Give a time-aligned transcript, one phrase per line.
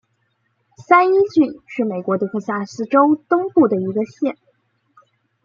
[0.87, 4.35] 三一郡是美国德克萨斯州东部的一个县。